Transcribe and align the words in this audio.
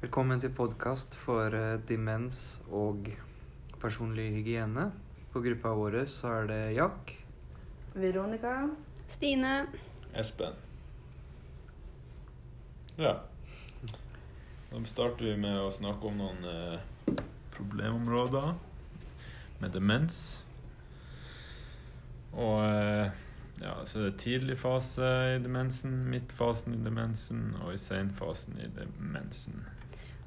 Velkommen 0.00 0.40
til 0.40 0.48
podkast 0.56 1.12
for 1.20 1.52
eh, 1.52 1.74
demens 1.84 2.38
og 2.72 3.04
personlig 3.82 4.30
hygiene. 4.32 4.86
På 5.28 5.42
gruppa 5.44 5.74
vår 5.76 5.96
så 6.08 6.30
er 6.38 6.46
det 6.48 6.60
Jack. 6.72 7.10
Veronica. 7.92 8.54
Stine. 9.12 9.50
Espen. 10.16 10.54
Ja. 12.96 13.12
Da 14.70 14.80
starter 14.88 15.26
vi 15.26 15.34
med 15.42 15.58
å 15.60 15.68
snakke 15.68 16.08
om 16.08 16.16
noen 16.16 16.48
eh, 16.48 17.18
problemområder 17.58 18.54
med 19.60 19.74
demens. 19.76 20.22
Og 22.32 22.62
eh, 22.64 23.20
ja, 23.60 23.76
så 23.84 24.00
er 24.00 24.08
det 24.08 24.24
tidlig 24.24 24.56
fase 24.64 25.12
i 25.34 25.36
demensen, 25.44 26.00
midtfasen 26.08 26.78
i 26.78 26.80
demensen 26.88 27.50
og 27.60 27.74
i 27.76 27.82
senfasen 27.84 28.56
i 28.64 28.70
demensen. 28.80 29.60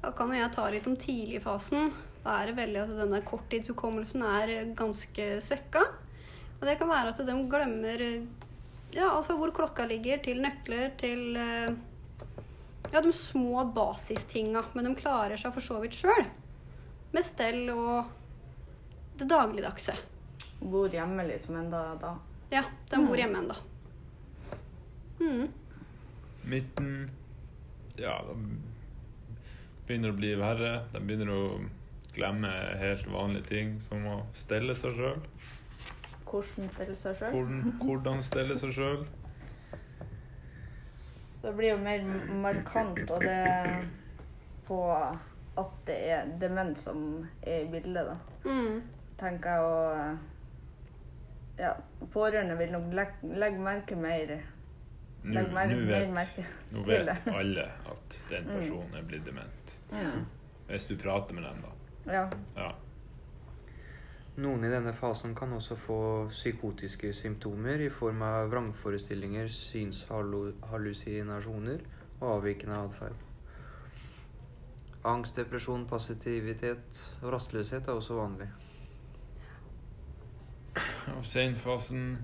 Da 0.04 0.10
kan 0.12 0.32
jeg 0.36 0.52
ta 0.52 0.66
litt 0.68 0.84
om 0.90 0.96
tidligfasen. 1.00 1.86
Da 2.24 2.34
er 2.42 2.50
det 2.50 2.58
veldig 2.58 2.80
at 2.82 2.90
denne 2.98 3.20
korttidshukommelsen 3.24 4.24
er 4.28 4.50
ganske 4.76 5.28
svekka. 5.44 5.80
Og 6.58 6.66
det 6.68 6.74
kan 6.80 6.90
være 6.90 7.12
at 7.14 7.22
de 7.24 7.36
glemmer 7.48 8.02
ja, 8.94 9.08
fra 9.24 9.36
hvor 9.38 9.52
klokka 9.56 9.86
ligger, 9.88 10.20
til 10.24 10.42
nøkler, 10.44 10.92
til 11.00 11.38
eh, 11.40 11.72
ja, 12.92 13.00
de 13.00 13.12
små 13.16 13.64
basistinga. 13.74 14.66
Men 14.76 14.90
de 14.90 14.94
klarer 15.00 15.40
seg 15.40 15.56
for 15.56 15.64
så 15.64 15.80
vidt 15.80 15.96
sjøl. 15.96 16.28
Med 17.14 17.24
stell 17.24 17.64
og 17.72 18.12
det 19.16 19.30
dagligdagse. 19.30 19.96
Bor 20.60 20.92
hjemme 20.92 21.24
liksom 21.30 21.56
enda 21.62 21.82
da. 22.00 22.12
Ja, 22.52 22.66
de 22.92 23.00
bor 23.00 23.16
Mm. 23.16 23.20
hjemme 23.22 23.40
ennå. 23.40 23.56
Mm. 25.20 25.48
Midten 26.44 27.10
Ja, 27.96 28.18
begynner 29.88 30.14
å 30.14 30.18
bli 30.18 30.32
verre. 30.40 30.72
De 30.92 31.02
begynner 31.02 31.32
å 31.32 31.42
glemme 32.14 32.50
helt 32.80 33.06
vanlige 33.10 33.50
ting, 33.50 33.76
som 33.82 34.06
å 34.06 34.16
stelle 34.36 34.76
seg 34.78 34.96
sjøl. 34.98 35.20
Hvordan 36.24 36.70
stille 36.72 36.96
seg 36.98 37.18
sjøl. 37.18 37.34
Hvordan, 37.34 37.76
hvordan 37.82 38.24
stelle 38.26 38.58
seg 38.58 38.74
sjøl. 38.74 39.04
Det 41.44 41.52
blir 41.58 41.74
jo 41.74 41.80
mer 41.82 42.04
markant, 42.40 43.02
og 43.12 43.20
det 43.20 43.40
på 44.64 44.78
at 45.60 45.74
det 45.86 45.96
er 46.10 46.30
demens 46.40 46.86
som 46.86 47.02
er 47.42 47.66
i 47.66 47.70
bildet, 47.70 48.08
da. 48.08 48.16
Mm. 48.48 48.80
Tenker 49.20 49.50
jeg 49.50 49.60
og 49.64 50.30
Ja, 51.54 51.70
pårørende 52.10 52.56
vil 52.58 52.72
nok 52.74 52.88
legge, 52.98 53.28
legge 53.38 53.60
merke 53.62 53.94
mer 53.94 54.32
Nå 55.24 55.40
mer, 55.54 55.66
nå 55.72 55.86
vet, 55.88 56.10
merke 56.12 56.42
nå 56.72 56.82
vet 56.84 57.06
det. 57.08 57.16
alle 57.32 57.62
at 57.90 58.18
den 58.30 58.44
Mm. 58.44 58.50
personen 58.58 58.94
er 58.94 59.02
blitt 59.08 59.24
dement. 59.24 59.78
Ja. 59.92 60.10
Hvis 60.68 60.86
du 60.86 60.96
prater 60.96 61.34
med 61.34 61.42
dem, 61.44 61.54
da. 61.62 61.68
Ja. 62.12 62.28
Ja. 62.56 62.72
Noen 64.36 64.64
i 64.64 64.68
denne 64.70 64.92
fasen 64.92 65.34
kan 65.34 65.52
også 65.52 65.76
få 65.78 66.28
psykotiske 66.30 67.12
symptomer 67.14 67.80
i 67.80 67.88
form 67.88 68.22
av 68.22 68.50
vrangforestillinger, 68.50 69.48
synshallusinasjoner 69.48 71.78
og 72.20 72.30
avvikende 72.42 72.74
atferd. 72.88 73.14
Angst, 75.04 75.36
depresjon, 75.36 75.86
passivitet 75.86 77.10
og 77.22 77.32
rastløshet 77.32 77.88
er 77.88 77.92
også 77.94 78.14
vanlig. 78.18 78.48
Og 81.16 81.24
senfasen 81.24 82.18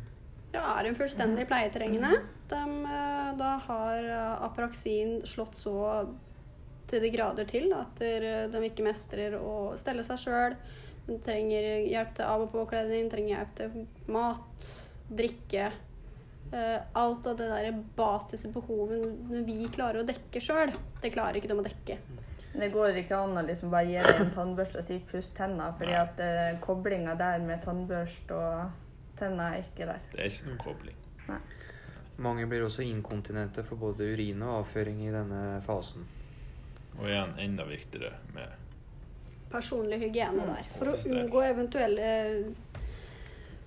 Ja, 0.50 0.64
er 0.80 0.88
hun 0.88 0.98
fullstendig 0.98 1.46
pleietrengende. 1.46 2.24
De, 2.50 2.60
eh, 2.90 3.30
da 3.38 3.50
har 3.68 3.98
eh, 4.02 4.44
apraksin 4.48 5.20
slått 5.28 5.58
så 5.58 5.76
til 6.90 7.04
de 7.04 7.10
grader 7.14 7.46
til 7.46 7.70
at 7.70 8.00
de 8.00 8.62
ikke 8.66 8.82
mestrer 8.82 9.36
å 9.38 9.76
stelle 9.78 10.02
seg 10.02 10.18
sjøl. 10.24 10.56
De 11.06 11.20
trenger 11.22 11.86
hjelp 11.86 12.16
til 12.16 12.26
av- 12.26 12.42
og 12.48 12.50
påkledning, 12.50 13.06
trenger 13.12 13.36
hjelp 13.36 13.52
til 13.60 13.86
mat, 14.10 14.72
drikke. 15.06 15.70
Eh, 16.50 16.80
alt 16.98 17.30
av 17.30 17.38
det 17.38 17.46
der 17.46 17.78
basisbehovet 17.94 19.46
vi 19.46 19.70
klarer 19.70 20.02
å 20.02 20.08
dekke 20.08 20.42
sjøl, 20.42 20.74
det 20.98 21.14
klarer 21.14 21.38
ikke 21.38 21.52
de 21.52 21.60
å 21.62 21.66
dekke. 21.68 22.00
Det 22.50 22.72
går 22.74 22.98
ikke 23.04 23.22
an 23.22 23.38
å 23.38 23.46
liksom 23.46 23.70
bare 23.70 23.86
gi 23.86 24.02
deg 24.02 24.24
en 24.24 24.34
tannbørste 24.34 24.82
og 24.82 24.88
si 24.88 24.98
'puss 24.98 25.30
tenna', 25.30 25.70
fordi 25.78 25.94
at 25.94 26.18
koblinga 26.60 27.14
der 27.14 27.38
med 27.38 27.62
tannbørste 27.62 28.34
og 28.34 28.89
tenner 29.20 29.56
er 29.56 29.66
ikke 29.66 29.88
der. 29.88 30.06
Det 30.12 30.22
er 30.24 30.32
ikke 30.32 30.48
noen 30.48 30.62
kobling. 30.64 30.96
Mange 32.20 32.46
blir 32.50 32.66
også 32.66 32.84
inkontinente 32.84 33.62
for 33.64 33.80
både 33.80 34.10
urin 34.12 34.42
og 34.44 34.58
avføring 34.58 35.04
i 35.06 35.12
denne 35.14 35.60
fasen. 35.64 36.08
Og 36.98 37.06
igjen 37.08 37.38
enda 37.40 37.64
viktigere 37.68 38.18
med 38.34 38.58
personlig 39.50 40.00
hygiene 40.02 40.44
der. 40.46 40.66
For 40.76 40.92
å 40.92 40.98
unngå 41.10 41.44
eventuelle 41.46 42.10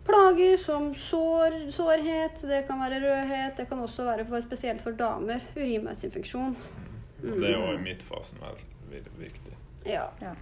plager 0.04 0.58
som 0.60 0.92
sår, 1.00 1.58
sårhet, 1.72 2.44
det 2.48 2.64
kan 2.68 2.82
være 2.84 3.02
rødhet, 3.04 3.58
det 3.58 3.68
kan 3.70 3.82
også 3.84 4.06
være 4.08 4.26
for, 4.28 4.44
spesielt 4.44 4.84
for 4.84 4.96
damer 5.00 5.44
urinveisinfeksjon. 5.56 6.58
Mm. 7.24 7.38
det 7.40 7.50
er 7.50 7.54
jo 7.56 7.68
i 7.72 7.82
midtfasen 7.84 8.42
veldig 8.92 9.14
viktig. 9.18 9.56
Ja. 9.88 10.10
Ja. 10.22 10.34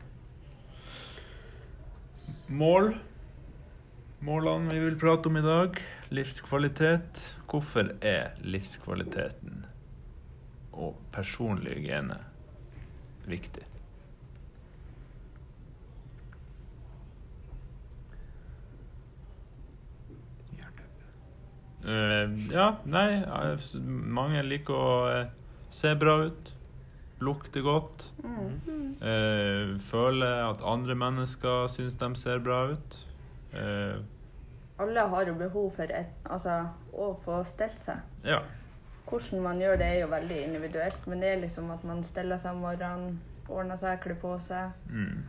Mål. 2.49 2.95
Målene 4.21 4.69
vi 4.69 4.79
vil 4.79 4.99
prate 5.01 5.29
om 5.31 5.37
i 5.37 5.41
dag. 5.41 5.79
Livskvalitet. 6.13 7.23
Hvorfor 7.49 7.89
er 8.05 8.35
livskvaliteten 8.45 9.65
og 10.77 10.99
personlig 11.11 11.79
hygiene 11.79 12.19
viktig? 13.25 13.65
Eh, 21.81 22.33
ja, 22.53 22.67
nei 22.85 23.07
eh, 23.25 23.69
Mange 23.81 24.43
liker 24.45 24.75
å 24.77 24.95
eh, 25.09 25.29
se 25.73 25.95
bra 25.97 26.19
ut. 26.27 26.51
Lukte 27.25 27.65
godt. 27.65 28.05
Mm. 28.21 28.91
Eh, 29.01 30.35
at 30.45 30.61
andre 30.61 30.95
mennesker 30.95 31.71
syns 31.73 31.97
de 31.97 32.13
ser 32.21 32.45
bra 32.45 32.67
ut. 32.75 33.05
Eh, 33.53 33.99
Alle 34.81 34.99
har 35.13 35.25
jo 35.27 35.33
behov 35.37 35.71
for 35.75 35.83
et, 35.93 36.13
altså, 36.25 36.55
å 36.93 37.11
få 37.25 37.43
stelt 37.45 37.79
seg. 37.79 37.97
ja. 38.25 38.41
Hvordan 39.11 39.41
man 39.43 39.59
gjør 39.59 39.75
det, 39.81 39.85
er 39.91 39.99
jo 39.99 40.07
veldig 40.07 40.35
individuelt, 40.45 41.07
men 41.07 41.19
det 41.19 41.29
er 41.33 41.39
liksom 41.41 41.67
at 41.73 41.81
man 41.83 41.99
steller 42.07 42.37
seg 42.39 42.53
om 42.55 42.61
morgenen, 42.63 43.17
ordner 43.49 43.75
seg, 43.75 43.97
kler 43.99 44.15
på 44.21 44.37
seg. 44.39 44.71
Mm. 44.87 45.25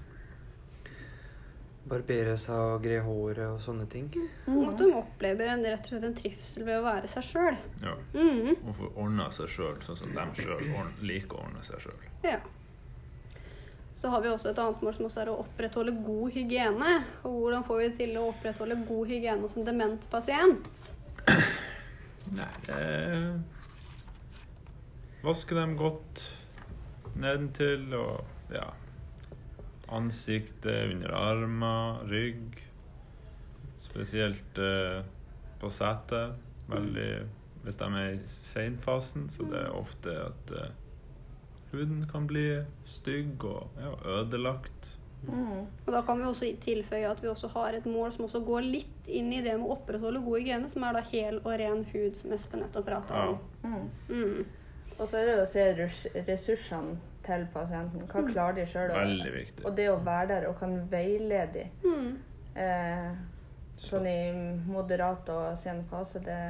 Barbere 1.90 2.36
seg 2.38 2.54
og 2.76 2.84
gre 2.84 3.00
håret 3.02 3.42
og 3.48 3.58
sånne 3.64 3.88
ting. 3.90 4.06
Og 4.46 4.68
at 4.68 4.78
de 4.78 4.86
opplever 4.94 5.50
en, 5.50 5.64
rett 5.66 5.82
og 5.88 5.96
slett 5.96 6.06
en 6.06 6.14
trivsel 6.14 6.62
ved 6.68 6.78
å 6.78 6.84
være 6.84 7.10
seg 7.10 7.26
sjøl. 7.26 7.58
ja. 7.82 7.96
Mm. 8.14 8.52
Og 8.68 8.76
få 8.78 8.90
ordna 9.02 9.26
seg 9.34 9.50
sjøl 9.50 9.80
sånn 9.82 9.98
som 9.98 10.14
de 10.14 10.28
sjøl 10.44 10.62
liker 11.02 11.40
å 11.40 11.42
ordne 11.48 11.64
seg 11.66 11.82
sjøl. 11.82 12.06
Ja. 12.22 12.38
Så 14.02 14.10
har 14.10 14.20
vi 14.20 14.32
også 14.32 14.50
et 14.50 14.58
annet 14.58 14.80
mål 14.82 14.94
som 14.96 15.06
også 15.06 15.20
er 15.22 15.28
å 15.30 15.36
opprettholde 15.44 15.92
god 16.02 16.32
hygiene. 16.34 16.94
Og 17.22 17.36
hvordan 17.36 17.62
får 17.68 17.76
vi 17.78 17.90
til 18.00 18.16
å 18.18 18.24
opprettholde 18.32 18.80
god 18.88 19.12
hygiene 19.12 19.44
hos 19.44 19.54
en 19.54 19.68
dement 19.68 20.06
pasient? 20.10 20.80
Nei 22.34 22.48
eh, 22.74 23.28
Vaske 25.22 25.54
dem 25.54 25.76
godt 25.78 26.24
nedentil 27.14 27.94
og 27.94 28.50
ja. 28.50 28.66
Ansiktet, 29.92 30.90
under 30.96 31.14
armer, 31.14 32.02
rygg. 32.10 32.58
Spesielt 33.86 34.58
eh, 34.58 35.04
på 35.62 35.70
setet. 35.70 36.42
Veldig 36.72 37.10
Hvis 37.62 37.78
de 37.78 37.94
er 38.02 38.14
i 38.16 38.20
seinfasen, 38.50 39.30
så 39.30 39.46
det 39.46 39.62
er 39.62 39.78
ofte 39.78 40.18
at 40.26 40.54
eh, 40.58 40.72
huden 41.72 42.06
kan 42.10 42.26
bli 42.30 42.46
stygg 42.88 43.44
og 43.48 43.80
ja, 43.80 43.92
ødelagt. 44.20 44.92
Mm. 45.22 45.68
Og 45.86 45.92
da 45.94 46.00
kan 46.02 46.18
vi 46.18 46.26
også 46.26 46.48
tilføye 46.64 47.06
at 47.10 47.22
vi 47.22 47.28
også 47.30 47.48
har 47.54 47.76
et 47.78 47.86
mål 47.86 48.10
som 48.14 48.24
også 48.26 48.40
går 48.46 48.66
litt 48.66 49.06
inn 49.06 49.30
i 49.32 49.42
det 49.44 49.54
med 49.58 49.68
å 49.68 49.76
opprettholde 49.76 50.22
god 50.24 50.40
hygiene, 50.40 50.70
som 50.72 50.86
er 50.86 50.98
da 50.98 51.04
hel 51.12 51.38
og 51.44 51.54
ren 51.60 51.84
hud, 51.92 52.18
som 52.18 52.34
Espen 52.34 52.64
nettopp 52.64 52.88
prata 52.88 53.22
om. 53.30 53.38
Mm. 53.62 53.86
Mm. 54.08 54.42
Og 54.98 55.08
så 55.08 55.20
er 55.20 55.30
det 55.30 55.36
å 55.40 55.48
se 55.48 55.66
ressursene 56.26 56.98
til 57.22 57.46
pasienten. 57.54 58.06
Hva 58.10 58.24
klarer 58.26 58.58
de 58.58 58.66
sjøl? 58.68 58.92
Viktig. 59.34 59.64
Og 59.66 59.76
det 59.78 59.88
å 59.92 60.00
være 60.02 60.28
der 60.34 60.48
og 60.50 60.58
kan 60.60 60.80
veilede 60.90 61.52
dem. 61.54 61.68
Mm. 61.86 62.10
Eh, 62.62 63.12
sånn 63.82 64.06
i 64.06 64.18
moderat 64.68 65.30
og 65.32 65.54
sen 65.58 65.82
fase, 65.90 66.20
det 66.22 66.40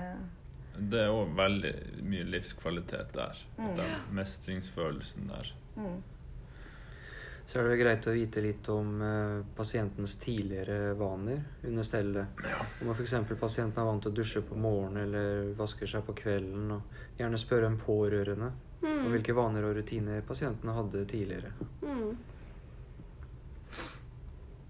Det 0.76 1.02
er 1.04 1.12
òg 1.12 1.34
veldig 1.36 1.72
mye 2.08 2.24
livskvalitet 2.32 3.12
der. 3.16 3.44
Mm. 3.58 3.76
Den 3.76 4.16
mestringsfølelsen 4.16 5.28
der. 5.32 5.52
mm. 5.76 6.00
Så 7.52 7.58
er 7.60 7.66
det 7.68 7.80
greit 7.82 8.06
å 8.08 8.14
vite 8.14 8.40
litt 8.40 8.68
om 8.72 9.02
eh, 9.04 9.40
pasientens 9.56 10.14
tidligere 10.22 10.94
vaner 10.96 11.42
under 11.68 11.84
stellet. 11.84 12.40
Om 12.80 12.92
f.eks. 12.94 13.16
pasienten 13.40 13.82
er 13.82 13.88
vant 13.90 14.00
til 14.04 14.12
å 14.12 14.16
dusje 14.16 14.40
på 14.46 14.56
morgenen 14.56 15.02
eller 15.02 15.50
vasker 15.58 15.90
seg 15.90 16.06
på 16.06 16.14
kvelden. 16.22 16.70
Og 16.72 17.18
gjerne 17.18 17.40
spørre 17.42 17.68
en 17.68 17.76
pårørende 17.76 18.48
mm. 18.80 18.92
om 18.94 19.10
hvilke 19.12 19.36
vaner 19.36 19.66
og 19.68 19.76
rutiner 19.76 20.24
pasientene 20.24 20.76
hadde 20.78 21.04
tidligere. 21.10 21.52
Mm. 21.82 22.14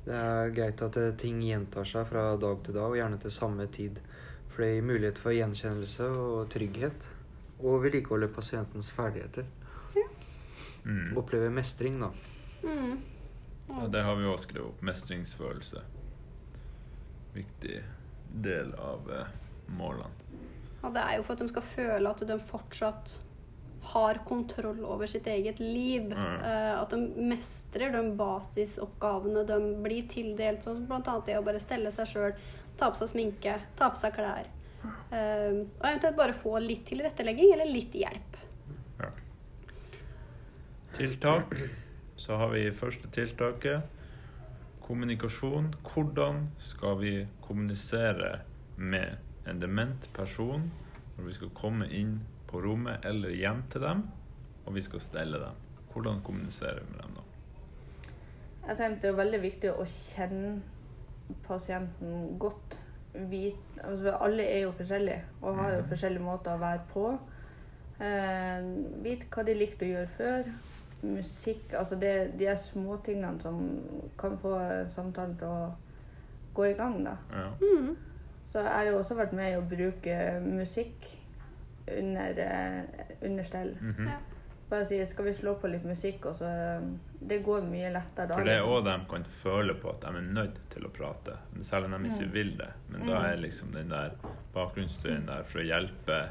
Det 0.02 0.19
er 0.19 0.56
greit 0.56 0.82
at 0.82 0.99
eh, 0.99 1.12
ting 1.22 1.38
gjentar 1.46 1.87
seg 1.87 2.08
fra 2.10 2.32
dag 2.34 2.64
til 2.66 2.75
dag, 2.75 2.88
og 2.88 2.99
gjerne 2.99 3.20
til 3.22 3.34
samme 3.37 3.69
tid. 3.70 4.02
For 4.52 4.64
det 4.64 4.75
gir 4.75 4.87
mulighet 4.87 5.19
for 5.20 5.34
gjenkjennelse 5.37 6.08
og 6.20 6.50
trygghet. 6.52 7.08
Og 7.62 7.82
vedlikeholde 7.84 8.28
pasientens 8.32 8.90
ferdigheter. 8.93 9.49
Mm. 10.84 11.16
Oppleve 11.16 11.50
mestring, 11.50 12.00
da. 12.00 12.10
Mm. 12.62 13.00
Ja, 13.69 13.87
det 13.88 14.02
har 14.02 14.16
vi 14.19 14.26
også 14.26 14.49
skrevet 14.49 14.69
opp. 14.69 14.81
Mestringsfølelse. 14.84 15.82
Viktig 17.32 17.82
del 18.43 18.72
av 18.75 19.10
eh, 19.12 19.37
målene. 19.78 20.10
Og 20.82 20.94
det 20.94 21.02
er 21.02 21.19
jo 21.19 21.26
for 21.26 21.37
at 21.37 21.44
de 21.44 21.52
skal 21.52 21.69
føle 21.76 22.10
at 22.10 22.25
de 22.26 22.38
fortsatt 22.49 23.14
har 23.93 24.20
kontroll 24.26 24.84
over 24.87 25.10
sitt 25.10 25.26
eget 25.26 25.60
liv. 25.60 26.10
Mm. 26.10 26.44
Eh, 26.44 26.75
at 26.81 26.90
de 26.90 27.28
mestrer 27.31 27.94
de 27.94 28.02
basisoppgavene 28.19 29.46
de 29.49 29.58
blir 29.84 30.08
tildelt. 30.10 30.66
Sånn 30.66 30.82
som 30.82 30.90
bl.a. 30.90 31.16
det 31.26 31.38
å 31.38 31.46
bare 31.46 31.62
stelle 31.62 31.94
seg 31.94 32.10
sjøl, 32.10 32.37
ta 32.79 32.91
på 32.91 33.01
seg 33.01 33.13
sminke, 33.13 33.59
ta 33.79 33.91
på 33.93 34.01
seg 34.01 34.15
klær. 34.17 34.49
Uh, 34.83 35.63
og 35.79 35.85
eventuelt 35.87 36.19
bare 36.19 36.35
få 36.35 36.57
litt 36.63 36.85
tilrettelegging 36.89 37.53
eller 37.55 37.71
litt 37.71 37.95
hjelp. 37.95 38.39
Ja. 38.99 39.11
Tiltak. 40.97 41.55
Så 42.23 42.37
har 42.39 42.53
vi 42.53 42.69
første 42.75 43.09
tiltaket. 43.15 43.83
Kommunikasjon. 44.83 45.73
Hvordan 45.87 46.49
skal 46.63 46.99
vi 47.01 47.15
kommunisere 47.43 48.41
med 48.77 49.19
en 49.47 49.63
dement 49.63 50.09
person 50.15 50.69
når 51.17 51.27
vi 51.27 51.35
skal 51.39 51.51
komme 51.57 51.89
inn 51.91 52.21
på 52.51 52.61
rommet 52.63 53.05
eller 53.09 53.35
hjem 53.35 53.65
til 53.73 53.83
dem, 53.85 54.05
og 54.67 54.77
vi 54.77 54.85
skal 54.87 55.03
stelle 55.03 55.41
dem? 55.43 55.59
Hvordan 55.93 56.23
kommuniserer 56.25 56.83
vi 56.83 56.95
med 56.95 57.03
dem 57.05 57.17
da? 57.19 57.27
Jeg 58.69 58.79
tenkte 58.79 59.09
det 59.09 59.11
er 59.11 59.19
veldig 59.19 59.43
viktig 59.43 59.73
å 59.75 59.87
kjenne 59.89 60.53
pasienten 61.47 62.39
godt. 62.39 62.79
vite 63.13 63.85
altså 63.85 64.17
alle 64.25 64.43
er 64.43 64.63
jo 64.63 64.71
forskjellige 64.73 65.25
og 65.43 65.57
har 65.57 65.75
jo 65.75 65.83
forskjellige 65.89 66.23
måter 66.25 66.55
å 66.55 66.61
være 66.63 66.81
på. 66.93 67.19
Eh, 68.01 68.69
vite 69.05 69.27
hva 69.35 69.45
de 69.45 69.55
likte 69.55 69.85
å 69.85 69.91
gjøre 69.91 70.13
før. 70.17 70.49
Musikk 71.03 71.75
Altså 71.75 71.99
det, 72.01 72.39
de 72.39 72.47
er 72.47 72.55
småtingene 72.57 73.41
som 73.43 73.59
kan 74.19 74.39
få 74.39 74.55
samtalen 74.89 75.37
til 75.37 75.47
å 75.51 75.73
gå 76.55 76.65
i 76.71 76.77
gang, 76.79 77.05
da. 77.05 77.17
Ja. 77.33 77.51
Mm. 77.61 77.97
Så 78.47 78.59
jeg 78.59 78.73
har 78.73 78.89
jo 78.91 78.99
også 78.99 79.15
vært 79.15 79.33
med 79.37 79.53
i 79.53 79.57
å 79.57 79.69
bruke 79.69 80.17
musikk 80.45 81.09
under, 81.99 82.39
eh, 82.39 83.07
under 83.23 83.45
stell. 83.45 83.77
Mhm. 83.81 84.09
Ja. 84.09 84.19
Bare 84.73 84.85
si 84.89 84.97
'skal 85.07 85.25
vi 85.27 85.33
slå 85.37 85.53
på 85.61 85.69
litt 85.69 85.83
musikk', 85.85 86.27
og 86.31 86.35
så 86.37 86.45
eh, 86.49 86.81
Det 87.29 87.43
går 87.45 87.63
mye 87.69 87.91
lettere 87.93 88.27
da. 88.29 88.35
For 88.39 88.45
det 88.45 88.55
er 88.57 88.65
òg 88.65 88.85
de 88.87 88.95
kan 89.11 89.25
føle 89.43 89.75
på 89.75 89.91
at 89.91 90.01
de 90.01 90.07
er 90.07 90.21
nødt 90.33 90.57
til 90.71 90.87
å 90.89 90.91
prate, 90.91 91.35
selv 91.63 91.85
om 91.85 91.91
de 92.03 92.09
ikke 92.09 92.27
Mm. 92.27 92.33
vil 92.33 92.57
det. 92.57 92.71
Men 92.89 93.07
da 93.07 93.19
er 93.33 93.37
liksom 93.37 93.71
den 93.73 93.89
der 93.91 94.11
bakgrunnsstøyen 94.55 95.27
der 95.27 95.43
for 95.45 95.59
å 95.61 95.67
hjelpe 95.67 96.29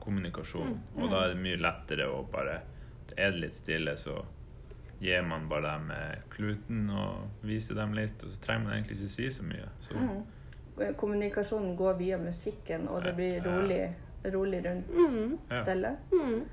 kommunikasjonen. 0.00 0.78
Og 1.00 1.10
da 1.10 1.24
er 1.24 1.28
det 1.34 1.42
mye 1.42 1.56
lettere 1.56 2.08
å 2.12 2.22
bare 2.30 2.60
Er 3.16 3.30
det 3.30 3.40
litt 3.40 3.54
stille, 3.54 3.92
så 3.96 4.24
gir 5.00 5.22
man 5.22 5.48
bare 5.48 5.62
dem 5.78 5.90
eh, 5.90 6.16
kluten 6.30 6.90
og 6.90 7.28
viser 7.42 7.74
dem 7.74 7.92
litt, 7.94 8.24
og 8.24 8.30
så 8.30 8.40
trenger 8.40 8.64
man 8.64 8.72
egentlig 8.72 8.96
ikke 9.00 9.08
si 9.10 9.26
så 9.30 9.42
mye. 9.44 9.68
Så 9.80 9.94
Mm. 9.94 10.96
Kommunikasjonen 10.96 11.76
går 11.76 11.94
via 11.98 12.18
musikken, 12.18 12.88
og 12.88 13.04
det 13.04 13.14
blir 13.16 13.40
rolig, 13.44 13.94
rolig 14.24 14.64
rundt 14.66 14.88
Mm. 14.90 15.38
ja. 15.50 15.62
stellet. 15.62 15.96
Mm. 16.12 16.44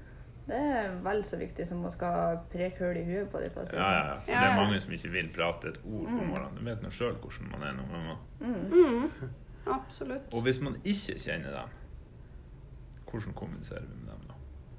Det 0.47 0.57
er 0.57 0.95
vel 1.05 1.21
så 1.23 1.37
viktig 1.37 1.65
som 1.69 1.83
å 1.85 1.91
skal 1.93 2.39
preke 2.51 2.81
hull 2.83 2.97
i 2.97 3.03
huet 3.05 3.29
på 3.31 3.39
de 3.39 3.49
Ja, 3.53 3.61
ja, 3.77 3.91
ja. 4.07 4.15
For 4.25 4.31
Ja, 4.31 4.39
det 4.41 4.49
er 4.49 4.55
mange 4.57 4.79
som 4.81 4.91
ikke 4.95 5.11
vil 5.13 5.29
prate 5.35 5.67
et 5.69 5.77
ord 5.85 6.07
på 6.07 6.17
Mm. 6.17 6.27
morgenen. 6.31 6.55
Du 6.57 6.63
vet 6.65 6.81
nå 6.81 6.89
sjøl 6.89 7.15
hvordan 7.21 7.51
man 7.51 7.63
er 7.63 7.73
noen 7.73 7.91
ganger. 7.91 8.17
Mm. 8.41 9.31
Absolutt. 9.67 10.33
Og 10.33 10.41
hvis 10.43 10.59
man 10.61 10.75
ikke 10.83 11.19
kjenner 11.19 11.51
dem, 11.51 11.69
hvordan 13.11 13.33
kommuniserer 13.33 13.85
vi 13.85 13.95
med 14.01 14.11
dem 14.15 14.27
da? 14.27 14.33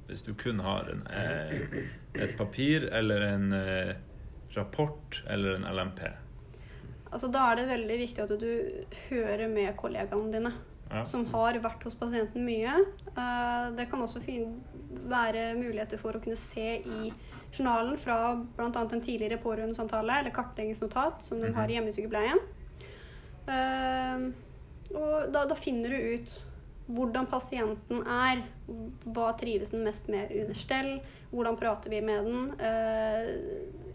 Hvis 0.09 0.23
du 0.27 0.35
kun 0.35 0.59
har 0.61 0.89
en, 0.91 1.07
eh, 1.11 2.23
et 2.25 2.37
papir 2.37 2.89
eller 2.93 3.23
en 3.35 3.53
eh, 3.53 3.95
rapport 4.57 5.23
eller 5.27 5.55
en 5.57 5.65
LMP. 5.65 6.03
Altså, 7.13 7.31
da 7.33 7.51
er 7.53 7.57
det 7.57 7.69
veldig 7.69 7.99
viktig 8.01 8.19
at 8.23 8.29
du 8.41 8.85
hører 9.11 9.49
med 9.49 9.77
kollegaene 9.77 10.33
dine. 10.33 10.53
Ja. 10.93 11.05
Som 11.09 11.25
har 11.33 11.57
vært 11.65 11.85
hos 11.87 11.95
pasienten 11.97 12.45
mye. 12.45 12.75
Eh, 13.17 13.71
Det 13.77 13.87
kan 13.91 14.03
også 14.05 14.21
være 15.09 15.55
muligheter 15.57 15.99
for 15.99 16.13
å 16.13 16.21
kunne 16.23 16.37
se 16.37 16.83
i 16.85 17.13
journalen 17.53 17.97
fra 17.99 18.35
bl.a. 18.57 18.69
en 18.83 19.01
tidligere 19.01 19.41
pårørendesamtale 19.41 20.19
eller 20.21 20.31
kartleggingsnotat 20.37 21.23
som 21.25 21.41
de 21.41 21.51
har 21.53 21.69
i 21.69 21.79
hjemmesykepleien. 21.79 22.41
Eh, 23.49 24.31
Og 24.93 25.33
da, 25.33 25.47
da 25.49 25.55
finner 25.57 25.89
du 25.89 25.97
ut 26.19 26.33
hvordan 26.93 27.25
pasienten 27.31 28.03
er. 28.05 28.43
Hva 29.07 29.31
trives 29.41 29.71
den 29.73 29.85
mest 29.87 30.09
med 30.13 30.29
under 30.37 30.55
stell? 30.59 30.91
Hvordan 31.33 31.57
prater 31.57 31.89
vi 31.95 32.01
med 32.05 32.27
den? 32.27 32.51
Eh, 32.61 33.31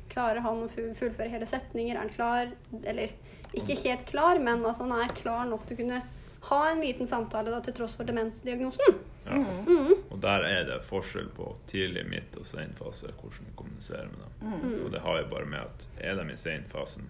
klarer 0.09 0.41
han 0.41 0.63
å 0.65 0.69
fullføre 0.71 1.29
hele 1.29 1.45
setninger? 1.45 1.93
Er 1.93 2.00
han 2.07 2.09
klar? 2.15 2.50
Eller 2.83 3.13
ikke 3.53 3.77
helt 3.83 4.07
klar, 4.09 4.39
men 4.41 4.63
altså, 4.65 4.88
han 4.88 5.03
er 5.05 5.13
klar 5.19 5.45
nok 5.45 5.67
til 5.67 5.77
å 5.77 5.81
kunne 5.83 6.01
ha 6.49 6.59
en 6.71 6.79
liten 6.81 7.07
samtale 7.07 7.51
da, 7.51 7.59
til 7.65 7.73
tross 7.73 7.95
for 7.95 8.03
demensdiagnosen. 8.07 8.97
Ja. 9.27 9.38
Mm. 9.67 9.94
Og 10.11 10.21
der 10.23 10.45
er 10.47 10.63
det 10.69 10.77
forskjell 10.88 11.27
på 11.35 11.49
tidlig, 11.67 12.05
midt 12.09 12.38
og 12.39 12.45
sen 12.47 12.73
fase, 12.79 13.09
hvordan 13.21 13.45
vi 13.49 13.55
kommuniserer 13.59 14.07
med 14.07 14.27
dem. 14.41 14.85
Og 14.85 14.91
det 14.94 15.01
har 15.03 15.17
jo 15.21 15.27
bare 15.33 15.45
med 15.45 15.59
at 15.59 15.88
er 15.99 16.15
de 16.21 16.31
i 16.33 16.38
senfasen, 16.38 17.09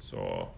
så 0.00 0.48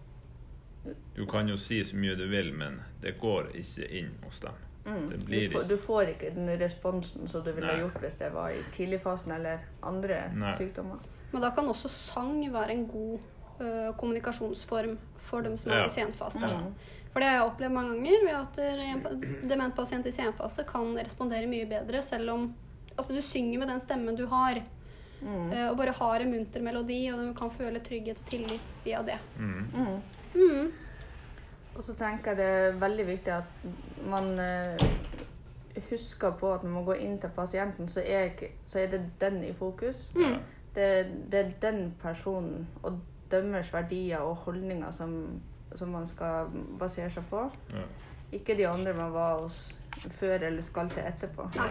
Du 1.15 1.25
kan 1.25 1.47
jo 1.49 1.55
si 1.57 1.79
så 1.83 1.97
mye 1.97 2.13
du 2.15 2.27
vil, 2.29 2.51
men 2.53 2.75
det 3.01 3.15
går 3.21 3.47
ikke 3.57 3.87
inn 3.97 4.11
hos 4.23 4.39
dem. 4.43 4.53
Mm. 4.85 5.07
Det 5.09 5.17
Du, 5.25 5.49
får, 5.55 5.63
du 5.69 5.77
får 5.81 6.01
ikke 6.11 6.29
den 6.35 6.51
responsen 6.61 7.27
som 7.27 7.41
du 7.41 7.51
ville 7.51 7.71
Nei. 7.71 7.79
gjort 7.81 7.97
hvis 8.03 8.13
det 8.19 8.27
var 8.35 8.49
i 8.53 8.59
tidligfasen 8.75 9.31
eller 9.31 9.63
andre 9.81 10.19
Nei. 10.35 10.51
sykdommer. 10.59 10.99
Men 11.31 11.41
da 11.41 11.49
kan 11.57 11.65
også 11.71 11.89
sang 11.89 12.37
være 12.53 12.71
en 12.75 12.85
god 12.87 13.17
ø, 13.61 13.91
kommunikasjonsform 13.97 14.97
for 15.25 15.41
dem 15.41 15.57
som 15.57 15.71
Ja. 15.71 15.79
er 15.79 15.85
i 15.85 15.89
senfase. 15.89 16.45
Mm. 16.45 16.75
For 17.15 17.23
det 17.23 17.29
har 17.29 17.37
jeg 17.37 17.47
opplevd 17.47 17.71
mange 17.71 17.93
ganger, 17.95 18.23
ved 18.27 18.35
at 18.35 18.57
en 18.83 19.71
pa- 19.71 20.07
i 20.07 20.11
senfase 20.11 20.65
kan 20.67 20.97
respondere 20.99 21.47
mye 21.47 21.65
bedre, 21.69 22.01
selv 22.03 22.29
om 22.33 22.49
altså, 22.97 23.15
du 23.15 23.21
synger 23.23 23.59
med 23.61 23.69
den 23.71 23.79
stemmen 23.79 24.15
du 24.19 24.25
har, 24.27 24.61
Mm. 25.21 25.51
og 25.71 25.77
bare 25.77 25.93
har 25.95 26.19
en 26.21 26.31
munter 26.31 26.61
melodi, 26.61 27.07
og 27.09 27.17
du 27.19 27.33
kan 27.33 27.49
føle 27.49 27.79
trygghet 27.79 28.19
og 28.19 28.25
tillit 28.29 28.61
via 28.83 28.99
det. 29.01 29.15
mm. 29.39 29.63
Mm. 29.73 30.01
Mm. 30.35 30.71
Og 31.75 31.83
så 31.83 31.93
tenker 31.95 32.31
jeg 32.31 32.37
det 32.37 32.45
er 32.45 32.79
veldig 32.79 33.05
viktig 33.07 33.31
at 33.31 33.43
man 34.09 34.39
eh, 34.39 34.77
husker 35.89 36.31
på 36.39 36.53
at 36.53 36.63
når 36.63 36.69
man 36.71 36.85
går 36.85 36.93
inn 37.03 37.17
til 37.19 37.29
pasienten, 37.35 37.87
så 37.87 38.03
er, 38.05 38.23
ikke, 38.29 38.51
så 38.65 38.79
er 38.79 38.87
det 38.91 39.01
den 39.21 39.43
i 39.43 39.53
fokus. 39.53 40.11
Mm. 40.15 40.35
Det, 40.75 41.07
det 41.31 41.39
er 41.39 41.51
den 41.71 41.93
personen 42.01 42.67
og 42.83 42.99
dømmers 43.31 43.73
verdier 43.73 44.17
og 44.19 44.35
holdninger 44.35 44.91
som, 44.91 45.41
som 45.75 45.89
man 45.91 46.07
skal 46.07 46.47
basere 46.79 47.09
seg 47.09 47.23
på. 47.29 47.43
Ja. 47.73 47.83
Ikke 48.33 48.55
de 48.57 48.65
andre 48.67 48.93
man 48.97 49.11
var 49.13 49.39
hos 49.41 49.77
før 50.19 50.41
eller 50.43 50.61
skal 50.65 50.89
til 50.89 51.03
etterpå. 51.03 51.49
Ja. 51.55 51.63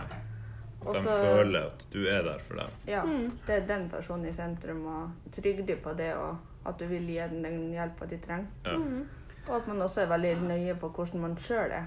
At 0.84 0.94
de 0.94 1.00
Også- 1.00 1.20
føler 1.36 1.66
at 1.66 1.86
du 1.92 1.98
er 2.06 2.22
der 2.22 2.38
for 2.38 2.54
dem. 2.54 2.68
Ja, 2.86 3.02
Mm. 3.04 3.38
det 3.46 3.54
er 3.62 3.66
den 3.66 3.88
personen 3.90 4.26
i 4.28 4.32
sentrum, 4.32 4.86
og 4.86 5.10
trygg 5.32 5.66
dem 5.66 5.78
på 5.82 5.92
det, 5.96 6.14
og 6.14 6.36
at 6.66 6.78
du 6.78 6.84
vil 6.86 7.06
gi 7.06 7.18
dem 7.18 7.42
den 7.42 7.70
hjelpa 7.72 8.06
de 8.06 8.18
trenger. 8.18 8.46
Ja. 8.66 8.76
Mm. 8.76 9.06
Og 9.48 9.56
at 9.56 9.66
man 9.68 9.82
også 9.82 10.00
er 10.02 10.06
veldig 10.06 10.36
nøye 10.42 10.74
på 10.80 10.88
hvordan 10.88 11.20
man 11.20 11.36
sjøl 11.36 11.70
er. 11.70 11.84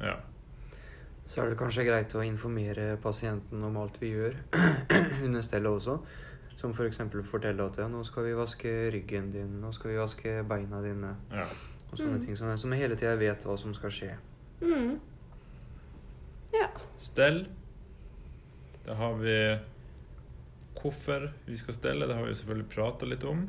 Ja. 0.00 0.14
Så 1.28 1.42
er 1.42 1.48
det 1.48 1.58
kanskje 1.58 1.84
greit 1.84 2.14
å 2.14 2.20
informere 2.22 2.96
pasienten 3.02 3.64
om 3.64 3.76
alt 3.76 4.00
vi 4.00 4.12
gjør 4.12 4.34
under 5.24 5.40
stellet 5.42 5.70
også. 5.70 5.98
Som 6.66 6.74
f.eks. 6.74 6.98
For 7.12 7.30
fortelle 7.30 7.62
at 7.70 7.78
ja, 7.78 7.86
nå 7.90 8.02
skal 8.06 8.26
vi 8.26 8.34
vaske 8.34 8.70
ryggen 8.90 9.30
din, 9.30 9.60
nå 9.62 9.70
skal 9.76 9.92
vi 9.92 9.98
vaske 10.02 10.40
beina 10.50 10.82
dine. 10.82 11.14
ja. 11.30 11.46
Og 11.86 12.00
sånne 12.00 12.18
ting 12.18 12.34
som, 12.34 12.50
som 12.58 12.72
hele 12.74 12.96
tida 12.98 13.12
vet 13.14 13.44
hva 13.46 13.54
som 13.62 13.70
skal 13.76 13.92
skje. 13.94 14.08
Mm. 14.58 14.96
Ja. 16.50 16.66
Stell. 16.98 17.44
Da 18.88 18.96
har 18.98 19.14
vi 19.20 19.36
hvorfor 20.80 21.28
vi 21.46 21.56
skal 21.56 21.78
stelle. 21.78 22.08
Det 22.10 22.16
har 22.18 22.26
vi 22.26 22.32
jo 22.34 22.40
selvfølgelig 22.40 22.68
prata 22.74 23.06
litt 23.06 23.24
om. 23.24 23.46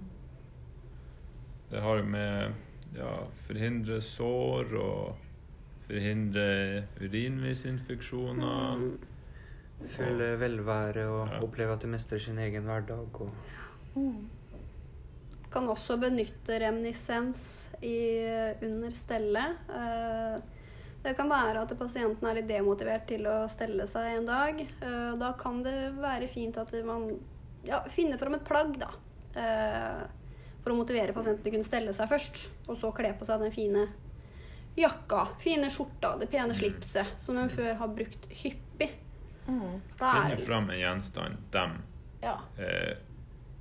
Det 1.72 1.82
har 1.82 1.98
jo 1.98 2.06
med 2.14 2.54
ja, 2.96 3.26
forhindre 3.50 3.98
sår 4.06 4.76
og 4.78 5.18
forhindre 5.90 6.48
urinveisinfeksjoner. 7.02 8.86
Føle 9.94 10.32
velvære 10.42 11.04
og 11.08 11.28
Ja. 11.32 11.40
oppleve 11.46 11.74
at 11.74 11.82
de 11.82 11.88
mestrer 11.88 12.20
sin 12.20 12.38
egen 12.40 12.64
hverdag. 12.64 13.22
Og 13.22 13.30
Kan 15.52 15.68
også 15.72 15.96
benytte 16.02 16.58
reminiscens 16.60 17.68
i, 17.82 17.96
under 18.66 18.92
stellet. 18.92 19.58
Eh, 19.70 20.42
Det 21.04 21.16
kan 21.16 21.30
være 21.30 21.62
at 21.62 21.72
pasienten 21.80 22.26
er 22.28 22.34
litt 22.36 22.48
demotivert 22.50 23.06
til 23.08 23.22
å 23.30 23.48
stelle 23.50 23.86
seg 23.88 24.18
en 24.18 24.26
dag. 24.26 24.60
Eh, 24.60 25.16
Da 25.16 25.32
kan 25.40 25.64
det 25.64 25.94
være 25.96 26.28
fint 26.28 26.58
at 26.58 26.74
man 26.84 27.20
ja, 27.64 27.80
finner 27.90 28.18
fram 28.18 28.34
et 28.36 28.44
plagg, 28.44 28.78
da. 28.80 28.90
eh, 29.36 30.08
For 30.64 30.72
å 30.74 30.76
motivere 30.84 31.14
pasienten 31.14 31.44
til 31.44 31.52
å 31.54 31.56
kunne 31.56 31.64
stelle 31.70 31.94
seg 31.94 32.10
først. 32.10 32.48
Og 32.68 32.76
så 32.78 32.92
kle 32.94 33.14
på 33.18 33.26
seg 33.26 33.40
den 33.40 33.52
fine 33.52 33.88
jakka, 34.76 35.30
fine 35.40 35.70
skjorta, 35.70 36.20
det 36.20 36.30
pene 36.30 36.54
slipset 36.54 37.06
som 37.20 37.36
de 37.36 37.48
før 37.56 37.74
har 37.78 37.88
brukt 37.88 38.28
hyppig. 38.30 38.60
Mm. 39.48 39.82
Finne 39.98 40.38
fram 40.46 40.70
en 40.70 40.80
gjenstand 40.80 41.38
dem 41.52 41.78
ja. 42.22 42.38
eh, 42.60 42.98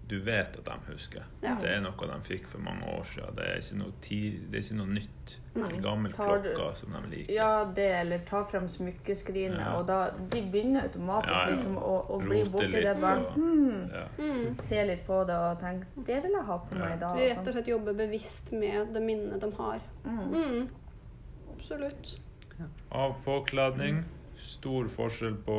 du 0.09 0.21
vet 0.23 0.57
at 0.57 0.65
de 0.65 0.93
husker. 0.93 1.25
Ja. 1.43 1.57
Det 1.61 1.67
er 1.69 1.81
noe 1.83 2.07
de 2.07 2.17
fikk 2.23 2.45
for 2.47 2.59
mange 2.63 2.85
år 2.87 3.05
siden. 3.11 3.35
Det 3.37 3.45
er 3.47 3.57
ikke 3.59 3.79
noe, 3.81 3.93
tid, 4.03 4.37
det 4.53 4.59
er 4.61 4.63
ikke 4.63 4.77
noe 4.79 4.93
nytt. 4.95 5.33
Nei. 5.57 5.71
En 5.75 5.83
gammel 5.83 6.13
Tar 6.15 6.39
du- 6.45 6.53
klokke 6.55 6.77
som 6.79 6.93
de 6.93 7.01
liker. 7.11 7.35
Ja, 7.35 7.65
det, 7.75 7.87
eller 8.03 8.19
ta 8.29 8.45
frem 8.45 8.69
smykkeskrinet, 8.69 9.59
Ja. 9.59 9.73
og 9.81 9.87
da 9.89 10.11
De 10.31 10.43
begynner 10.53 10.83
automatisk 10.87 11.33
Ja, 11.33 11.41
ja. 11.49 11.57
liksom 11.57 11.77
å, 11.77 11.95
å 12.11 12.21
bli 12.23 12.45
borti 12.45 12.71
det. 12.85 13.01
Bare 13.01 13.25
og- 13.27 13.33
hmm, 13.35 13.91
Ja. 13.93 14.05
Mm. 14.19 14.57
Se 14.59 14.85
litt 14.87 15.07
på 15.07 15.25
det 15.27 15.35
og 15.37 15.59
tenke 15.61 15.87
Det 16.07 16.23
vil 16.23 16.33
jeg 16.33 16.45
ha 16.45 16.59
på 16.59 16.77
Ja. 16.77 16.85
meg 16.85 16.97
i 16.97 17.01
dag. 17.01 17.17
Vi 17.17 17.29
rett 17.29 17.39
og 17.39 17.45
sånn. 17.45 17.53
slett 17.53 17.67
jobber 17.69 17.93
bevisst 17.95 18.53
med 18.53 18.93
det 18.95 19.03
minnet 19.03 19.41
de 19.41 19.51
har. 19.59 19.81
Mm. 20.05 20.35
Mm. 20.35 20.69
Absolutt. 21.57 22.19
Av 22.93 23.15
påkledning. 23.25 24.05
Stor 24.37 24.89
forskjell 24.89 25.37
på 25.47 25.59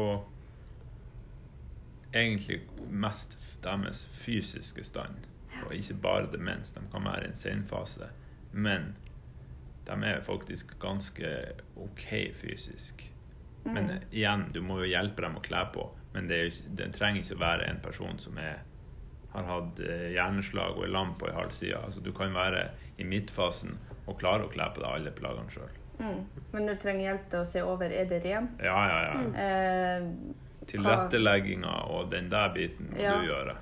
egentlig 2.13 2.61
mest 2.89 3.35
deres 3.63 4.05
fysiske 4.23 4.83
stand. 4.85 5.25
Og 5.65 5.73
ikke 5.75 5.97
bare 6.01 6.29
demens. 6.31 6.71
De 6.75 6.81
kan 6.91 7.03
være 7.05 7.25
i 7.25 7.31
en 7.31 7.37
senfase. 7.39 8.07
Men 8.53 8.91
de 9.87 9.97
er 10.05 10.21
faktisk 10.25 10.75
ganske 10.83 11.31
OK 11.75 12.07
fysisk. 12.41 13.03
Men 13.65 13.85
Mm. 13.87 13.99
igjen, 14.11 14.51
du 14.53 14.61
må 14.61 14.77
jo 14.79 14.85
hjelpe 14.91 15.21
dem 15.21 15.35
å 15.35 15.41
kle 15.41 15.65
på. 15.73 15.89
Men 16.13 16.27
det, 16.27 16.37
ikke- 16.53 16.75
det 16.75 16.93
trenger 16.93 17.21
ikke 17.21 17.39
være 17.39 17.69
en 17.69 17.79
person 17.83 18.19
som 18.19 18.37
er, 18.37 18.59
har 19.33 19.43
hatt 19.43 19.79
eh, 19.79 20.11
hjerneslag 20.13 20.77
og 20.77 20.83
er 20.83 20.87
lam 20.87 21.13
på 21.15 21.27
ei 21.27 21.33
halv 21.33 21.51
side. 21.51 21.75
Altså, 21.75 21.99
du 22.03 22.11
kan 22.13 22.33
være 22.33 22.71
i 22.97 23.03
midtfasen 23.03 23.77
og 24.07 24.19
klare 24.19 24.45
å 24.47 24.51
kle 24.51 24.63
på 24.73 24.81
deg 24.81 24.85
alle 24.91 25.11
plaggene 25.11 25.49
sjøl. 25.51 25.69
Mm. 25.99 26.25
Men 26.53 26.65
du 26.67 26.75
trenger 26.75 27.01
hjelp 27.11 27.29
til 27.29 27.39
å 27.39 27.45
se 27.45 27.61
over 27.65 27.91
er 27.91 28.05
det 28.05 28.19
ren. 28.25 28.49
Ja, 28.63 28.75
ja, 28.87 28.99
ja. 29.07 29.21
Eh, 29.45 30.03
Tilrettelegginga 30.67 31.71
og 31.89 32.11
den 32.11 32.29
der 32.29 32.51
biten 32.53 32.89
må 32.91 32.99
Ja. 33.01 33.17
du 33.21 33.27
gjøre. 33.31 33.55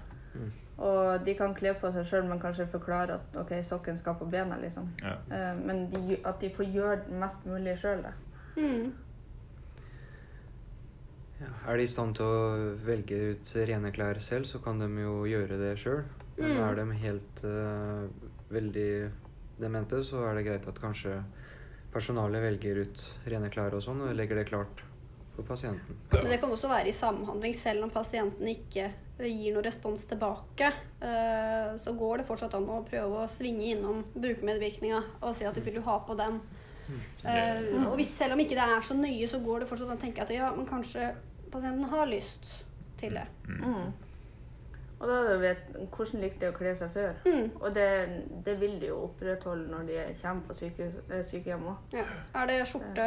og 0.78 1.24
de 1.26 1.34
kan 1.36 1.54
kle 1.56 1.72
på 1.80 1.92
seg 1.94 2.04
sjøl, 2.06 2.26
men 2.28 2.40
kanskje 2.40 2.66
forklare 2.68 3.14
at 3.14 3.36
ok, 3.40 3.52
sokken 3.64 3.98
skal 3.98 4.16
på 4.20 4.26
bena, 4.30 4.58
liksom. 4.60 4.90
Ja. 5.02 5.14
Eh, 5.32 5.56
men 5.56 5.90
de, 5.90 6.18
at 6.26 6.40
de 6.42 6.50
får 6.50 6.66
gjøre 6.74 7.08
mest 7.20 7.46
mulig 7.46 7.78
sjøl. 7.80 8.04
Mm. 8.58 8.92
Ja, 11.42 11.48
er 11.72 11.78
de 11.78 11.84
i 11.84 11.88
stand 11.92 12.16
til 12.16 12.26
å 12.26 12.76
velge 12.88 13.18
ut 13.36 13.54
rene 13.68 13.92
klær 13.96 14.20
selv, 14.24 14.46
så 14.48 14.62
kan 14.64 14.80
de 14.80 14.88
jo 15.04 15.24
gjøre 15.28 15.58
det 15.60 15.74
sjøl. 15.82 16.04
Men 16.38 16.52
Mm. 16.52 16.64
er 16.70 16.76
de 16.76 16.92
helt 17.00 17.44
uh, 17.44 18.08
veldig 18.52 19.12
demente, 19.60 20.04
så 20.04 20.26
er 20.30 20.36
det 20.36 20.46
greit 20.46 20.68
at 20.68 20.80
kanskje 20.82 21.24
personalet 21.96 22.44
velger 22.44 22.84
ut 22.84 23.06
rene 23.32 23.50
klær 23.54 23.78
og 23.78 23.84
sånn, 23.86 24.04
og 24.04 24.18
legger 24.18 24.42
det 24.42 24.50
klart 24.50 24.84
for 25.36 25.48
pasienten. 25.48 25.98
Men 26.14 26.30
det 26.32 26.40
kan 26.42 26.52
også 26.52 26.70
være 26.72 26.92
i 26.92 26.96
samhandling, 26.96 27.56
selv 27.58 27.88
om 27.88 27.94
pasienten 27.94 28.52
ikke 28.52 28.90
gir 29.20 29.56
noen 29.56 29.64
respons 29.64 30.04
tilbake. 30.10 30.72
eh, 31.02 31.76
Så 31.80 31.96
går 31.96 32.20
det 32.20 32.28
fortsatt 32.28 32.56
an 32.58 32.68
å 32.68 32.84
prøve 32.88 33.24
å 33.24 33.32
svinge 33.32 33.72
innom 33.72 34.04
brukermedvirkninga 34.14 35.02
og 35.22 35.36
si 35.36 35.48
at 35.48 35.58
vil 35.58 35.80
du 35.80 35.82
ha 35.88 36.00
på 36.00 36.16
den. 36.20 36.40
Uh, 37.26 37.90
Og 37.90 37.96
hvis, 37.98 38.12
selv 38.14 38.36
om 38.36 38.40
ikke 38.44 38.58
det 38.58 38.66
er 38.66 38.84
så 38.86 38.94
nøye, 38.94 39.28
så 39.28 39.40
går 39.42 39.64
det 39.64 39.70
fortsatt 39.72 39.90
an 39.90 39.98
å 39.98 40.02
tenke 40.04 40.22
at 40.22 40.30
ja, 40.30 40.52
men 40.54 40.68
kanskje 40.70 41.16
pasienten 41.52 41.88
har 41.90 42.06
lyst 42.06 42.46
til 43.00 43.16
det. 43.18 43.26
Mm. 43.48 43.94
Og 45.06 45.10
da 45.12 45.16
hadde 45.20 45.34
det 45.36 45.42
vet 45.44 45.90
hvordan 45.94 46.22
likte 46.24 46.40
de 46.42 46.48
å 46.50 46.54
kle 46.58 46.72
seg 46.80 46.90
før. 46.96 47.12
Mm. 47.30 47.50
Og 47.62 47.74
det, 47.76 47.90
det 48.48 48.56
vil 48.58 48.80
de 48.82 48.88
jo 48.90 48.96
opprettholde 49.06 49.68
når 49.70 49.84
de 49.92 49.98
kommer 50.22 50.48
på 50.48 50.56
syke, 50.58 50.88
eh, 51.14 51.22
sykehjem 51.30 51.68
òg. 51.70 51.94
Ja. 51.94 52.06
Er 52.42 52.50
det 52.50 52.56
skjorte, 52.72 53.06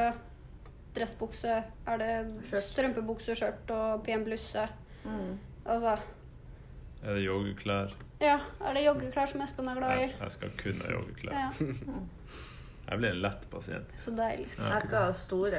dressbukse, 0.95 1.57
er 1.91 1.99
det 2.05 2.11
Skjørt. 2.53 2.69
strømpebukse, 2.71 3.35
skjørt 3.41 3.73
og 3.75 4.05
pen 4.07 4.23
blusse? 4.29 4.69
Mm. 5.05 5.35
Altså, 5.67 5.97
Er 7.03 7.15
det 7.19 7.25
joggeklær? 7.25 7.97
ja, 8.23 8.39
er 8.63 8.75
det 8.79 8.85
joggeklær 8.87 9.27
som 9.35 9.43
Espen 9.43 9.69
er 9.69 9.75
glad 9.83 10.05
i? 10.05 10.07
jeg 10.21 10.31
skal 10.37 10.55
kun 10.63 10.81
ha 10.87 10.93
joggeklær. 10.93 11.35
Ja, 11.35 11.51
Jeg 12.89 12.99
blir 13.03 13.11
en 13.11 13.19
lett 13.21 13.43
pasient. 13.51 13.91
så 14.01 14.11
deilig. 14.17 14.47
Ja. 14.59 14.71
Jeg 14.73 14.83
skal 14.87 15.03
ha 15.03 15.13
store 15.13 15.59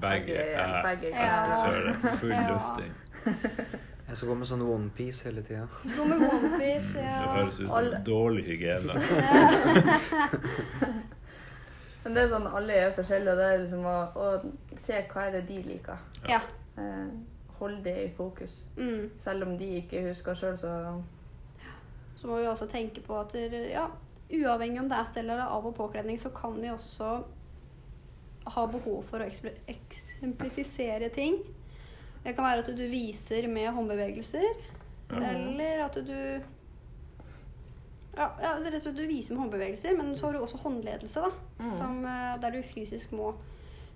Begge. 0.00 0.34
Ja. 0.34 0.82
baggy 0.82 1.04
Jeg 1.04 1.14
Ja. 1.14 1.36
skal 1.36 1.70
kjøre 1.70 2.16
full 2.18 2.34
lufting. 2.48 2.94
Jeg 4.08 4.16
skal 4.16 4.28
gå 4.28 4.34
med 4.40 4.48
sånn 4.48 4.62
onepiece 4.64 5.24
hele 5.28 5.42
tida. 5.44 5.66
Gå 5.84 6.04
med 6.08 6.22
onepiece, 6.28 6.92
Det 6.94 7.02
ja. 7.04 7.26
høres 7.34 7.58
ut 7.60 7.66
som 7.66 7.74
Alle- 7.76 7.98
dårlig 8.06 8.44
hygiene. 8.46 8.94
Men 12.04 12.14
det 12.14 12.22
er 12.22 12.30
sånn 12.30 12.46
alle 12.56 12.76
er 12.86 12.92
forskjellige, 12.96 13.32
og 13.34 13.40
det 13.40 13.46
er 13.52 13.58
liksom 13.64 13.84
å, 13.90 13.96
å 14.16 14.76
se 14.80 15.00
hva 15.10 15.24
er 15.26 15.32
det 15.38 15.42
de 15.50 15.58
liker. 15.66 15.98
ja. 16.28 16.40
Eh, 16.78 17.08
Hold 17.58 17.80
det 17.82 17.96
i 18.04 18.10
fokus. 18.14 18.52
Mm. 18.78 19.08
Selv 19.18 19.42
om 19.48 19.56
de 19.58 19.66
ikke 19.80 20.04
husker 20.04 20.36
sjøl, 20.38 20.54
så 20.60 20.68
Så 22.16 22.28
må 22.30 22.36
vi 22.38 22.46
også 22.46 22.68
tenke 22.70 23.00
på 23.02 23.16
at 23.18 23.34
ja, 23.34 23.88
uavhengig 24.30 24.78
om 24.80 24.88
det 24.88 24.96
er 24.98 25.04
stell 25.10 25.24
eller 25.30 25.42
av- 25.50 25.66
og 25.66 25.74
påkledning, 25.74 26.18
så 26.22 26.30
kan 26.30 26.54
vi 26.62 26.68
også 26.70 27.08
ha 28.46 28.66
behov 28.66 29.02
for 29.10 29.18
å 29.18 29.26
eksemplifisere 29.74 31.08
ting. 31.14 31.40
Det 32.24 32.34
kan 32.34 32.44
være 32.44 32.64
at 32.64 32.70
du 32.76 32.84
viser 32.90 33.48
med 33.48 33.70
håndbevegelser, 33.72 34.46
mm. 35.10 35.22
eller 35.22 35.84
at 35.86 35.98
du 36.06 36.16
ja, 38.18 38.26
ja, 38.42 38.54
det 38.58 38.66
er 38.66 38.72
rett 38.74 38.80
og 38.80 38.88
slett 38.88 38.98
du 38.98 39.06
viser 39.06 39.34
med 39.34 39.44
håndbevegelser, 39.44 39.94
men 39.96 40.16
så 40.18 40.26
har 40.26 40.34
du 40.34 40.42
også 40.42 40.58
håndledelse, 40.64 41.22
da. 41.22 41.28
Mm. 41.62 41.72
Som, 41.76 41.98
eh, 42.04 42.40
der 42.42 42.56
du 42.56 42.62
fysisk 42.66 43.12
må 43.14 43.32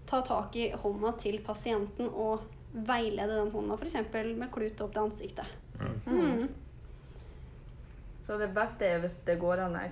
ta 0.06 0.20
tak 0.26 0.56
i 0.56 0.68
hånda 0.78 1.12
til 1.18 1.40
pasienten 1.42 2.06
og 2.08 2.44
veilede 2.72 3.40
den 3.40 3.50
hånda, 3.50 3.74
f.eks. 3.74 3.98
med 4.38 4.52
klut 4.54 4.80
opp 4.80 4.94
til 4.94 5.02
ansiktet. 5.02 5.56
Mm. 6.06 6.46
Så 8.26 8.38
det 8.38 8.52
beste 8.54 8.86
er 8.86 9.02
hvis 9.02 9.18
det 9.26 9.40
går 9.42 9.64
an 9.64 9.74
å 9.76 9.82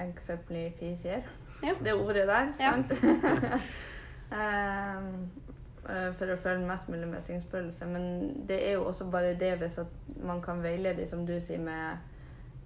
eksemplifisere 0.00 1.22
Ja. 1.62 1.74
det 1.84 1.92
ordet 1.92 2.24
der. 2.28 2.52
Ja. 2.60 2.72
Sant? 2.72 2.92
Ehm, 4.28 5.12
eh, 5.48 5.57
for 5.88 6.30
å 6.32 6.38
føle 6.42 6.68
mest 6.68 6.88
mulig 6.92 7.08
mestringsfølelse. 7.08 7.86
Men 7.88 8.06
det 8.48 8.60
er 8.68 8.76
jo 8.76 8.86
også 8.90 9.08
bare 9.12 9.34
det 9.40 9.54
hvis 9.62 9.78
at 9.80 9.92
man 10.20 10.42
kan 10.44 10.62
veilede, 10.62 11.08
som 11.08 11.26
du 11.26 11.38
sier, 11.40 11.60
med, 11.60 11.98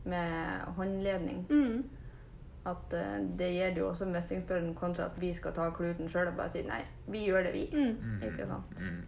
med 0.04 0.64
håndledning. 0.78 1.44
Mm. 1.50 1.82
At 2.66 2.94
eh, 2.94 3.18
det 3.38 3.50
gir 3.54 3.74
det 3.74 3.82
jo 3.82 3.88
også 3.88 4.06
mestringsfølelsen 4.06 4.74
kontra 4.78 5.08
at 5.10 5.16
vi 5.18 5.32
skal 5.34 5.54
ta 5.54 5.68
kluten 5.74 6.10
sjøl 6.10 6.30
og 6.30 6.36
bare 6.38 6.54
si 6.54 6.62
nei, 6.66 6.82
vi 7.10 7.24
gjør 7.26 7.48
det, 7.48 7.52
vi. 7.56 7.64
Mm. 7.74 8.22
Ikke 8.28 8.46
sant? 8.46 8.78
Mm. 8.78 9.00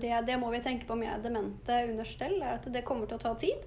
det, 0.00 0.12
det 0.26 0.36
må 0.40 0.50
vi 0.52 0.60
tenke 0.64 0.86
på 0.86 0.96
med 0.98 1.24
demente 1.24 1.82
under 1.88 2.04
stell, 2.04 2.40
er 2.42 2.58
at 2.58 2.68
det 2.72 2.84
kommer 2.84 3.08
til 3.08 3.16
å 3.16 3.24
ta 3.24 3.34
tid. 3.40 3.64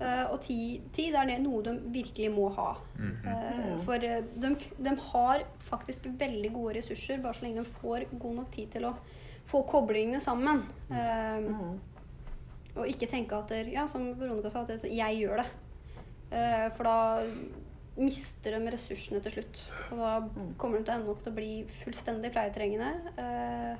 Eh, 0.00 0.24
og 0.32 0.40
ti, 0.44 0.80
tid 0.94 1.14
er 1.18 1.26
det 1.26 1.40
noe 1.42 1.62
de 1.62 1.72
virkelig 1.90 2.30
må 2.30 2.48
ha. 2.54 2.76
Mm 2.98 3.16
-hmm. 3.24 3.78
uh, 3.78 3.84
for 3.84 3.94
eh, 3.94 4.22
de, 4.36 4.56
de 4.78 4.96
har 5.12 5.42
faktisk 5.58 6.06
veldig 6.18 6.52
gode 6.52 6.76
ressurser, 6.78 7.18
bare 7.22 7.34
så 7.34 7.42
lenge 7.44 7.58
de 7.64 7.70
får 7.70 8.04
god 8.18 8.34
nok 8.34 8.50
tid 8.52 8.70
til 8.72 8.84
å 8.84 8.94
få 9.46 9.62
koblingene 9.66 10.20
sammen. 10.20 10.62
Uh, 10.90 11.38
Mm. 11.40 11.80
og 12.76 12.86
ikke 12.88 13.06
tenke 13.10 13.34
at 13.36 13.48
der, 13.48 13.64
ja, 13.72 13.86
som 13.86 14.20
Veronica 14.20 14.48
sa, 14.50 14.60
at 14.60 14.84
jeg 14.84 15.18
gjør 15.20 15.36
det. 15.36 15.46
Eh, 16.32 16.70
for 16.76 16.84
da 16.84 17.22
mister 17.96 18.58
de 18.58 18.70
ressursene 18.70 19.20
til 19.20 19.32
slutt. 19.32 19.62
Og 19.92 19.98
da 19.98 20.20
Mm. 20.20 20.54
kommer 20.58 20.78
de 20.78 20.84
til 20.84 20.94
å 20.94 20.96
ende 21.00 21.10
opp 21.10 21.22
til 21.22 21.32
å 21.32 21.34
bli 21.34 21.64
fullstendig 21.84 22.30
pleietrengende. 22.32 22.92
Eh, 23.18 23.76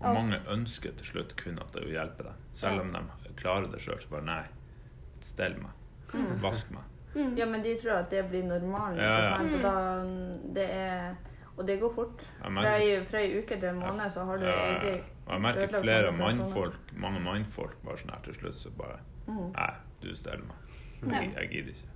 Og 0.00 0.14
mange 0.14 0.40
ønsker 0.48 0.92
til 0.96 1.06
slutt 1.06 1.36
kun 1.36 1.58
at 1.58 1.72
det 1.72 1.82
vil 1.84 1.92
hjelpe 1.94 2.22
deg. 2.22 2.32
Selv 2.52 2.80
om 2.80 2.92
de 2.92 2.98
klarer 3.36 3.70
det 3.72 3.80
sjøl, 3.80 3.98
så 4.00 4.08
bare 4.10 4.24
nei. 4.24 4.42
Stell 5.28 5.58
meg. 5.60 5.74
Vask 6.42 6.70
meg. 6.74 6.84
mm. 7.14 7.34
Ja, 7.38 7.46
men 7.48 7.64
de 7.64 7.74
tror 7.82 7.98
at 8.00 8.10
det 8.12 8.24
blir 8.30 8.46
normalen. 8.48 9.00
Ja, 9.02 9.18
ja. 9.26 9.38
Og, 9.42 9.60
da, 9.62 9.74
det 10.56 10.66
er, 10.72 11.14
og 11.56 11.66
det 11.68 11.78
går 11.82 11.94
fort. 11.94 12.24
Fra 12.40 12.74
ei, 12.78 12.98
fra 13.10 13.22
ei 13.22 13.38
uke 13.38 13.58
til 13.58 13.68
en 13.70 13.80
måned 13.82 14.10
så 14.14 14.24
har 14.24 14.40
du 14.40 14.48
Ja, 14.48 14.56
egentlig 14.72 14.98
jeg 15.28 15.40
merker 15.40 15.80
flere 15.80 16.12
mannfolk, 16.12 16.78
mange 16.96 17.20
mannfolk 17.20 17.76
bare 17.84 18.00
sånn 18.00 18.14
her 18.14 18.24
til 18.24 18.36
slutt, 18.38 18.56
så 18.56 18.72
bare 18.78 18.96
mm. 19.26 19.50
Nei, 19.52 19.70
du 20.02 20.10
steller 20.16 20.46
meg. 20.48 20.76
Jeg, 21.02 21.32
jeg 21.34 21.50
gidder 21.52 21.74
ikke. 21.74 21.94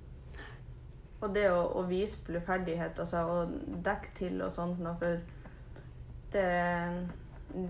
Og 1.23 1.35
det 1.35 1.47
å, 1.53 1.61
å 1.79 1.85
vise 1.89 2.21
bluferdighet, 2.27 2.99
altså 2.99 3.23
å 3.31 3.39
dekke 3.87 4.13
til 4.19 4.43
og 4.43 4.53
sånt 4.53 4.83
noe, 4.83 4.97
for 5.01 5.23
det 6.33 6.49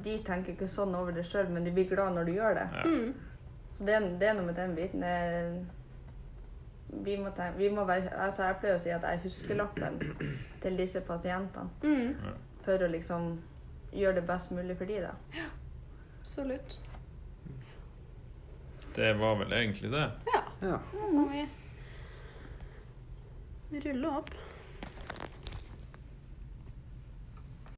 De 0.04 0.16
tenker 0.26 0.54
ikke 0.54 0.68
sånn 0.70 0.94
over 0.94 1.14
det 1.14 1.24
sjøl, 1.26 1.48
men 1.50 1.64
de 1.66 1.72
blir 1.74 1.88
glad 1.90 2.14
når 2.16 2.28
du 2.28 2.32
gjør 2.36 2.58
det. 2.58 2.66
Ja. 2.74 2.82
Mm. 2.86 3.30
Så 3.76 3.84
det, 3.88 4.00
det 4.20 4.28
er 4.28 4.36
noe 4.36 4.46
med 4.46 4.58
den 4.58 4.74
biten. 4.76 5.04
Vi 6.92 7.16
må, 7.16 7.30
tenke, 7.32 7.56
vi 7.56 7.70
må 7.72 7.86
være, 7.88 8.10
altså 8.20 8.44
jeg 8.50 8.58
pleier 8.60 8.76
å 8.76 8.82
si 8.82 8.90
at 8.92 9.04
jeg 9.08 9.22
husker 9.24 9.56
Lappen 9.56 9.98
til 10.60 10.76
disse 10.76 11.00
pasientene. 11.06 11.70
Mm. 11.82 12.36
For 12.66 12.84
å 12.84 12.90
liksom 12.92 13.32
gjøre 13.96 14.20
det 14.20 14.26
best 14.28 14.52
mulig 14.52 14.76
for 14.76 14.88
de 14.88 15.00
da. 15.06 15.14
Ja, 15.36 15.48
absolutt. 16.20 16.80
Det 18.92 19.14
var 19.18 19.38
vel 19.40 19.52
egentlig 19.56 19.90
det. 19.92 20.04
Ja. 20.34 20.42
ja. 20.68 20.78
Nå 20.92 21.08
må 21.16 21.24
vi 21.32 21.46
rulle 23.80 24.08
opp. 24.20 24.30